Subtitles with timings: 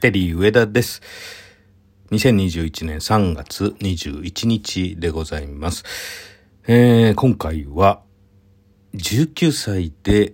[0.00, 1.02] テリー上田です。
[2.10, 5.84] 2021年3月21日でございます。
[6.66, 8.00] えー、今回は
[8.94, 10.32] 19歳で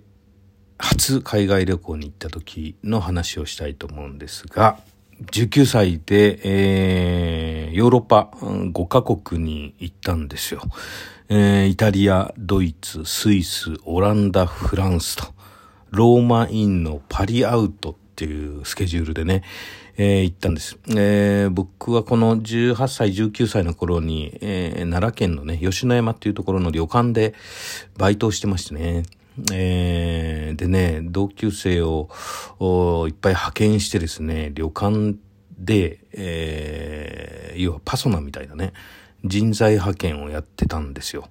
[0.79, 4.79] 初海外旅行に行った時の話をしたいと思うんですが、
[5.33, 10.61] 19歳で、えー、ヨーロッパ5カ国に行ったんですよ。
[11.27, 15.25] えー、イタリア、ドイツ、スイス、オランダ、フランスと、
[15.91, 19.43] ローマインのパリアウトっていうスケジュールでね、
[19.95, 20.79] えー、行ったんです。
[20.89, 27.35] えー、僕はこの18歳、19歳の頃に、えー、奈良県のね、吉野山っていうところの旅館で
[27.95, 29.03] バイトをしてましてね。
[29.53, 32.09] えー、でね、同級生を
[33.07, 35.15] いっぱい派遣してですね、旅館
[35.59, 38.73] で、えー、要はパソナみたいなね、
[39.27, 41.29] 人材派遣をやってたんですよ。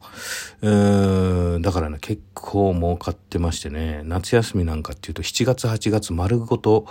[0.63, 6.87] ーだからね、結構儲かってましてね、夏休みなんかっていうと7月8月丸ごと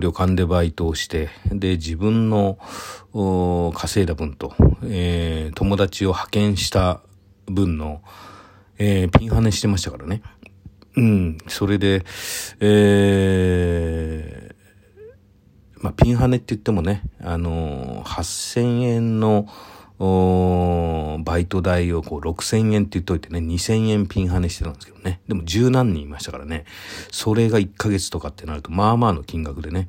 [0.00, 2.58] 旅館でバイトをして、で、自分の
[3.74, 4.54] 稼いだ分と、
[4.84, 7.00] えー、友達を派遣した
[7.46, 8.02] 分の、
[8.78, 10.22] えー、ピンハネしてましたからね。
[10.96, 12.04] うん、それで、
[12.60, 19.46] えー、まあ、ピンハネって言ってもね、あのー、8000円の、
[19.98, 25.20] バイト代をこう6000円って言っといてね、2000円ピンハネしてたんですけどね。
[25.26, 26.64] でも十何人いましたからね。
[27.10, 29.88] それが1ヶ月とかってなると、まあまあの金額でね。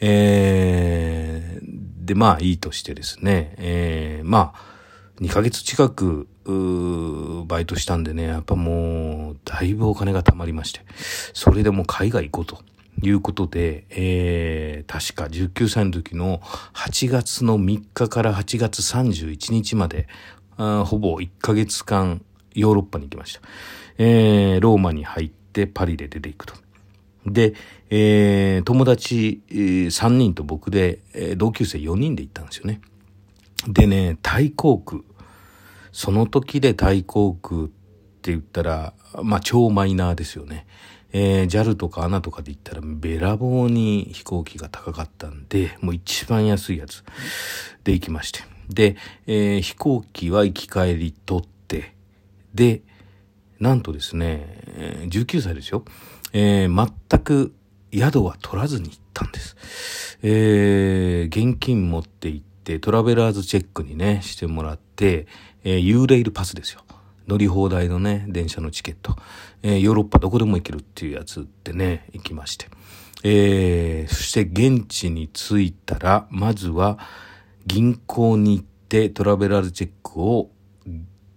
[0.00, 3.54] えー、で、まあいいとしてですね。
[3.58, 4.74] えー、まあ、
[5.20, 6.26] 2ヶ月近く、
[7.46, 10.80] バイトしたんでね、やっぱもう、だいぶお金が貯まりまして。
[11.34, 12.73] それでもう海外行こうと。
[13.02, 16.40] いうことで、えー、確か19歳の時の
[16.74, 20.08] 8月の3日から8月31日まで、
[20.56, 22.22] ほぼ1ヶ月間
[22.54, 23.40] ヨーロッパに行きました。
[23.98, 26.54] えー、ローマに入ってパリで出ていくと。
[27.26, 27.54] で、
[27.90, 32.80] えー、友達、えー、3人と僕で、えー、同級生4人で行ったんですよね。
[33.66, 35.02] でね、タイ航空。
[35.92, 40.66] その時でタイ航空って言ったら、まあ超マイナーですよね。
[41.16, 47.04] えー、JAL とか ANA とかで言ったらべらぼうに飛行機が高かったんで、もう一番安いやつ
[47.84, 48.40] で行きまして。
[48.68, 48.96] で、
[49.28, 51.94] えー、飛行機は行き帰り取って、
[52.52, 52.82] で、
[53.60, 55.84] なんとですね、え、19歳ですよ。
[56.32, 57.54] えー、全く
[57.92, 60.18] 宿は取らずに行ったんです。
[60.22, 65.28] えー、現金持って行って、トラベラーズチェックにね、してもらって、
[65.62, 66.82] えー、ユーレイルパスですよ。
[67.26, 69.16] 乗り放題のね、電車のチケット。
[69.62, 72.68] えー、ヨーロッパどこでも行けるっていうやつでね、行きまして。
[73.22, 76.98] えー、そして現地に着いたら、まずは
[77.66, 80.50] 銀行に行ってトラベラーズチェックを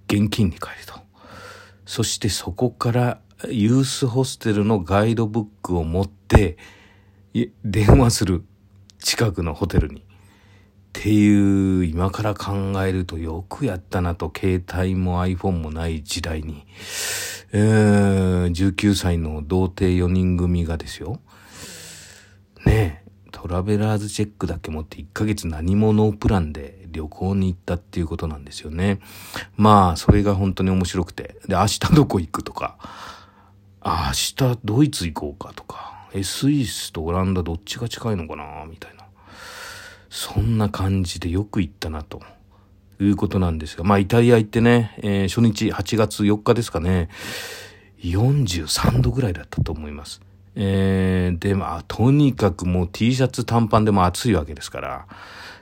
[0.08, 1.00] 現金に変えると。
[1.86, 6.58] そしてそこからユースホステルのガイドブックを持って、
[7.64, 8.44] 電話する。
[9.00, 10.06] 近くのホテルに。
[10.97, 16.66] っていう今から考えるとよくやったなと携帯も iPhone もない時代に、
[17.52, 21.19] えー、19歳の童貞4人組がですよ
[22.66, 29.00] ねえトラベラーズチェックだけ持って1ヶ月何もノープランで旅行に行ったっていうことなんですよね。
[29.56, 31.36] まあ、それが本当に面白くて。
[31.47, 32.78] で、明日どこ行くとか、
[33.86, 38.97] 明日ドイツ行こうかとか、え、スイスとオランダどっちが近いのかなみたいな。
[40.09, 42.22] そんな感じでよく行ったなと。
[43.00, 47.09] いうことなんですが、まあイタリア行ってね、えー、初日8月4日ですかね、
[48.00, 50.22] 43度ぐらいだったと思います。
[50.56, 55.07] えー、で、まあとにかくもう T シャツ短パンでも暑いわけですから、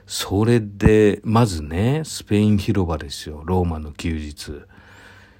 [0.06, 4.62] それで、まずね、スペイン広場ですよ、ローマの休日。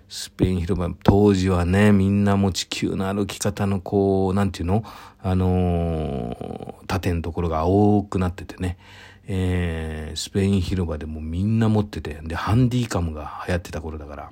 [0.08, 4.84] スペイン広場、当時はね、みんなも地球の歩き方のこう、なんていうの？
[5.20, 8.78] あのー、縦のところが青くなっててね、
[9.26, 14.30] えー、スペイン広場でもみんな持ってて、で、ハンディカムが流行ってた頃だから、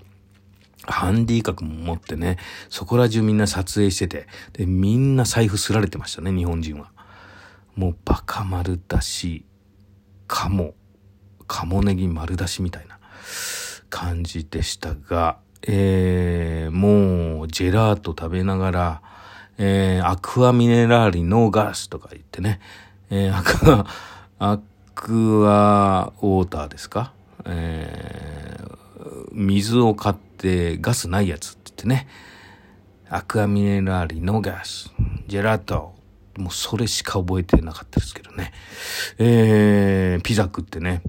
[0.87, 2.39] ハンディカムも持ってね、
[2.69, 6.93] そこら中みんな撮影してて、で、みんな財布すられてましたね、日本人は。
[7.75, 9.45] もうバカ丸出し、
[10.29, 10.75] カモ、
[11.49, 13.01] カモネギ丸出しみたいな
[13.91, 19.03] 感じでしたが、えー、もう、ジェラート食べながら、
[19.57, 22.61] えー、アクアミネラーリノーガスとか言ってね、
[23.11, 23.87] えー、アクア、
[24.39, 24.59] ア
[24.95, 27.13] クアウォーターですか？
[27.47, 32.09] えー、水を買ってガスないやつって言ってね、
[33.09, 34.93] アクアミネラーリノーガス、
[35.29, 35.95] ジェラート、
[36.37, 38.53] もうそれしか覚えてなかったですけどね。
[39.19, 41.03] えー、ピザ食ってね、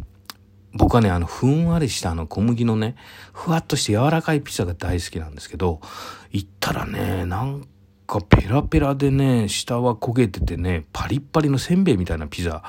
[0.75, 2.95] 僕はね、あの、ふんわりしたあの小麦のね、
[3.33, 5.79] ふわっとして柔らかいピザが大好きなんですけど、
[6.31, 7.67] 行ったらね、なん
[8.07, 12.63] 中ペラペラでね、下は焦げててね、パリッパリのせんべいみたいなピザ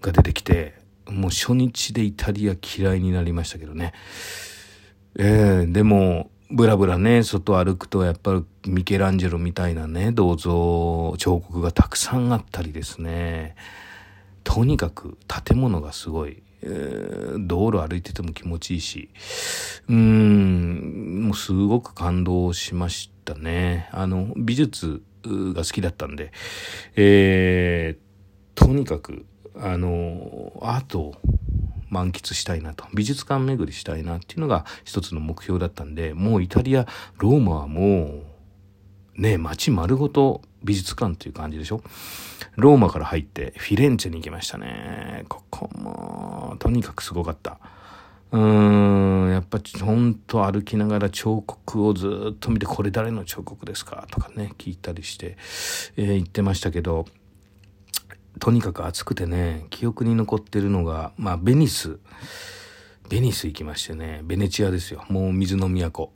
[0.00, 0.74] が出てきて、
[1.06, 3.92] もう初日でイタリア嫌いになりましたけどね。
[5.18, 13.54] えー、でも、ブラブラね、外歩くとやっぱりミケランジェロみたいなね、銅像、彫刻がたくさんあったりですね。
[14.44, 16.42] とにかく建物がすごい。
[16.62, 19.10] えー、道路歩いてても気持ちいいし、
[19.88, 23.88] うん、もうすごく感動しましたね。
[23.92, 26.32] あの、美術が好きだったんで、
[26.96, 29.26] えー、とにかく、
[29.56, 31.14] あの、アートを
[31.90, 36.86] 満喫したいなと、美術館巡りしたいなっていうのが一つの目標だったんで、もうイタリア、
[37.18, 38.22] ローマはも
[39.16, 41.82] う、ね、街丸ごと美術館っていう感じでしょ？
[42.56, 45.24] ローマから入ってフィレンツェに行きましたね。
[45.28, 47.58] ここも、とにかくすごかった。
[48.32, 54.06] うーん、やっぱほんと歩きながら彫刻をずっと見て、これ誰の彫刻ですか？
[54.10, 55.36] とかね、聞いたりして、
[55.96, 57.06] えー、言ってましたけど、
[58.40, 61.98] とにかく暑くてね、記憶に残ってるのが、まあ、ベニス。
[63.08, 65.04] ベニス行きましてね、ベネチアですよ。
[65.08, 66.12] もう水の都。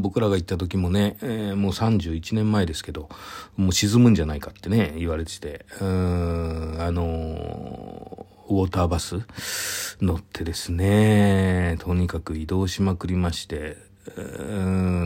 [0.00, 3.08] 僕らが行った時もね、えー、もう31年前ですけど、
[3.56, 9.20] もう沈むんじゃないかってね、言われてて、あのー、ウォーターバス
[10.00, 13.76] 乗ってですね、とにかく移動しまくりまして、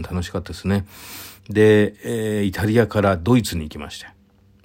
[0.02, 0.86] 楽しかったですね。
[1.48, 4.06] で、えー、イタリアからドイツに行きまして。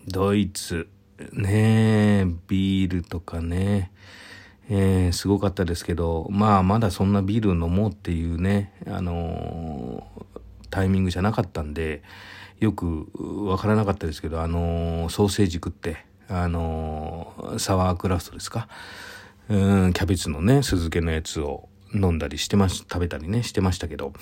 [0.07, 0.87] ドイツ、
[1.33, 3.91] ね、ビールとかね、
[4.73, 10.39] えー、すごかったですけど、まあまだそんなビール飲もうっていうね、あのー、
[10.69, 12.03] タイミングじゃなかったんで、
[12.61, 13.09] よく
[13.45, 18.69] わからなかったですけど、あのー、ソーセージ食って、あのサワークラフトですか？
[19.49, 24.13] うん、キャベツのね、酢漬けのやつを飲んだりしてまし、食べたりね、してましたけど、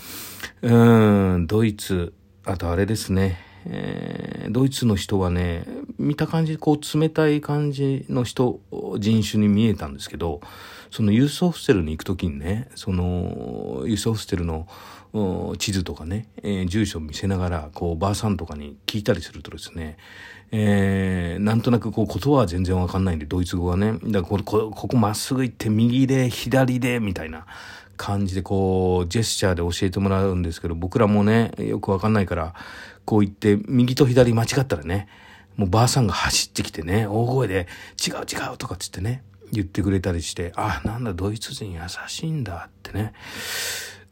[0.63, 2.13] うん、ドイツ、
[2.45, 5.67] あとあれですね、えー、ドイツの人はね、
[5.99, 8.59] 見た感じ、こう冷たい感じの人、
[8.97, 10.41] 人種に見えたんですけど、
[10.89, 14.68] そのユースホステルに行くときにね、そのユースホステルの
[15.57, 19.97] 地図とかね、えー、住所を見せながら、こう、ばあさんとかに聞いたりするとですね、
[20.51, 27.45] えー、なんとなくこう、言葉は全然わかんないんで、ドイツ語はね、だからここ、ここまっすぐ行って右で、左で、みたいな。
[28.00, 32.53] 感じでこう、ジェスチャーで教えてもらうんですけど、僕らもね、よくわかんないから、
[33.03, 35.09] こう言って、右と左間違ったらね、
[35.59, 37.67] もうばあさんが走ってきてね、大声で、
[38.07, 43.11] 違う違うとかつってね、言ってくれたりして、あ、なんだ、ドイツ人優しいんだってね、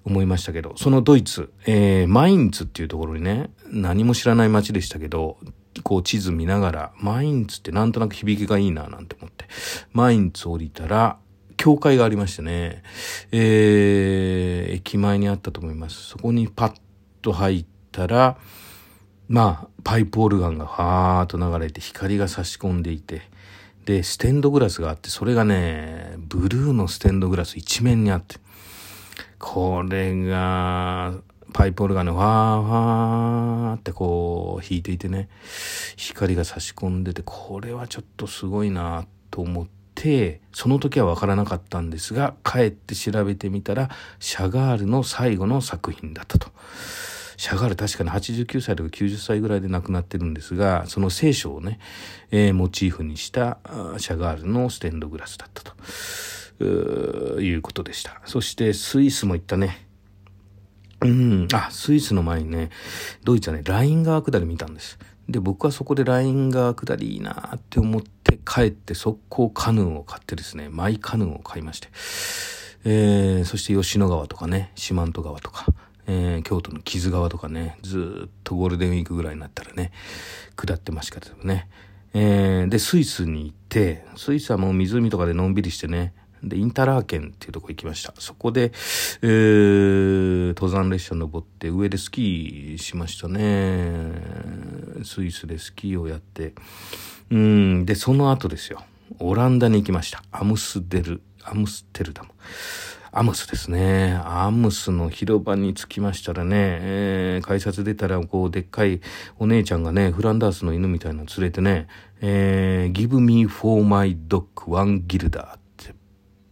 [0.04, 5.38] 思いましたけど、そのドイツ、えー、マインツっていうところにね、何も知らない街でしたけど、
[5.84, 9.46] こう地図見ながら、マインツってなんとなく響きがいいななんて思って、
[9.94, 11.18] マインツ降りたら、
[11.56, 12.84] 教会がありましてね、
[13.32, 16.10] えー、駅前にあったと思います。
[16.10, 16.74] そこにパッ
[17.22, 18.38] と入ったら、
[19.30, 23.22] まあ、パイプオルガンがファーっと流れて光が差し込んでいて、
[23.86, 28.38] で、ステンドグラスがあって、それがね、ブルーのステンドグラス一面にあって、
[29.40, 31.14] これが、
[31.54, 35.30] パイプオルガンでファーファーってこう弾いていてね、
[35.96, 43.90] 光が差し込んでて、これはちょっとすごいなと思って、その時はわからなかったんですが、帰って調べてみたら、
[44.20, 46.52] シャガールの最後の作品だったと。
[47.38, 51.80] シャガール確かに89歳とか90歳ぐらいで亡くなってるんですが、その聖書をね、
[52.32, 53.60] えー、モチーフにした
[53.98, 55.64] シャガールのステンドグラスだった
[56.58, 56.64] と
[57.40, 58.22] いうことでした。
[58.26, 59.88] そしてスイスも行ったね。
[61.02, 62.72] うん、あ、スイスの前にね、
[63.24, 64.98] ドイツはね、ライン川下り見たんです。
[65.30, 71.90] で、僕はそこでライン川下りいいなって思って帰って速攻カヌーを買ってですね、マイカヌーを買いまして、
[72.86, 75.68] えー、そして吉野川とかね、四万十川とか、
[76.08, 79.92] えー、京都の木津川とかね、ずっとゴールデンウィークぐらいになったらね、
[80.56, 81.70] 下ってましたけどね。
[82.14, 88.14] えー、で、スイスに行って、スイスはもう湖とかでのんびりしてね、で、インタラーケンっていうとこ行きました。
[88.18, 88.72] そこで、
[89.22, 94.14] えー、登山列車登って上でスキーしましたね。
[95.04, 96.54] スイスでスキーをやって。
[97.30, 98.84] うん、で、その後ですよ。
[99.20, 100.24] オランダに行きました。
[100.32, 102.30] アムスデル、アムステルダム。
[103.12, 104.20] アムスですね。
[104.24, 109.02] アムスの広場に着きましたらね、えー、改札出たら、こう、でっかい
[109.40, 111.88] お姉ちゃんがね、フランダースの犬みたいなの連れてね、
[112.22, 115.94] えー、Give me for my dog one gilder って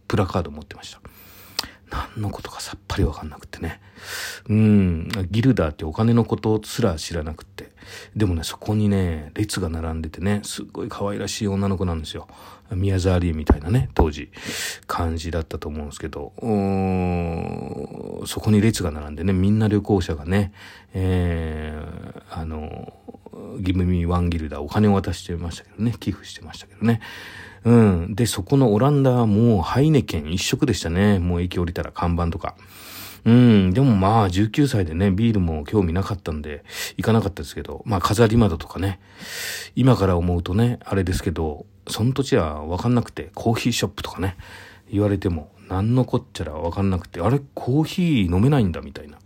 [0.08, 1.00] プラカード持ってました。
[1.90, 3.80] 何のことかさっぱりわかんなくてね。
[4.48, 7.70] うん、ギルダーってお金のことすら知らなくって。
[8.14, 12.26] でもね、そこにね、列が並んでてね、すっごい可愛らしい女の子なんですよ。
[12.72, 14.30] 宮沢りえみたいなね、当時、
[14.86, 16.32] 感じだったと思うんですけど、
[18.26, 20.52] そこに列が並んでね、みんな旅行者がね、
[20.92, 22.92] えー、あの、
[23.60, 27.00] ギブミワンギルダお金を渡してましたけどね、寄付してましたけどね。
[27.64, 28.14] うん。
[28.14, 31.18] で、そこのオランダはもうハイネケン一色でしたね。
[31.18, 32.54] もう駅降りたら看板とか。
[33.24, 33.72] うん。
[33.72, 36.64] でもまあ、19歳でね、ビールも興味なかったんで、
[36.96, 39.00] 行かなかったですけど、まあ、飾り窓とかね。
[39.74, 44.36] 今から思うとね、あれですけど、その土地はわかんなくて、コーヒーショップとかね、
[44.90, 49.18] 言われても、何のこっちゃらわかんなくて、あれ、コーヒー飲めないんだ、みたいな。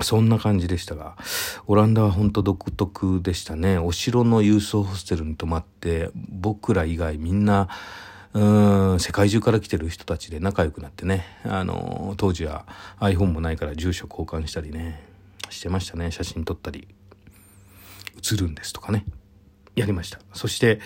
[0.00, 1.16] そんな感じでしたが、
[1.66, 3.78] オランダは本当独特でしたね。
[3.78, 7.68] お城の郵送ホステルに泊まって、僕ら以外みんな、
[8.34, 12.66] うん、世界中から来てる人たちで仲良くなってね、あの、当時は
[13.00, 15.02] iPhone もないから住所交換したりね、
[15.48, 16.10] してましたね。
[16.10, 16.86] 写真撮ったり、
[18.16, 19.06] 映るんですとかね。
[19.76, 20.18] やりました。
[20.32, 20.80] そして、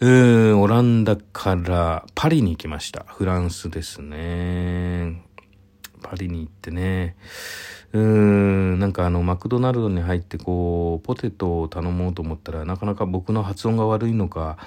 [0.00, 3.04] うん、オランダからパリに行きました。
[3.08, 5.22] フランスですね。
[6.02, 7.16] パリに行ってね、
[7.92, 14.58] うーん、なんかあの、マクドナルドに入ってこう、ポテトを頼もうと思ったら、なかなか僕の発音が悪いのか、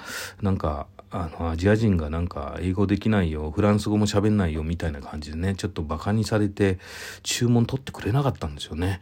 [0.42, 6.78] なんか、あの、アジア人がなんか、英語できないよ、フランス語も喋んないよ、みたいな感じでね、ちょっと馬鹿にされて、
[7.22, 9.00] 注文取ってくれなかったんですよね。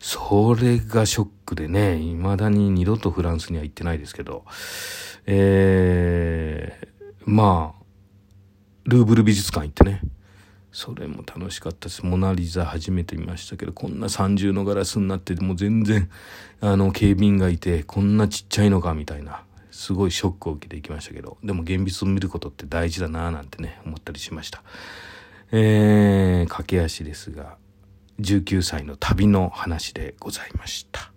[0.00, 4.44] それがショックでね、未だに二度とフランスには行ってないですけど、
[5.26, 7.82] えー、まあ、
[8.86, 10.00] ルーブル美術館行ってね、
[10.72, 12.04] それも楽しかったです。
[12.04, 16.10] モナリザ初めて見ましたけど、こんな三重のガラスになってて、もう全然、
[16.60, 19.42] あの、警備員がいて、こんなちっちゃいのか、みたいな。
[19.70, 24.62] すごいショックを受けていきましたけど、でも現実を見ることって大事だなぁなんてね、思ったりしました。
[25.52, 27.56] えー、駆け足ですが、
[28.20, 31.12] 19歳の旅の話でございました。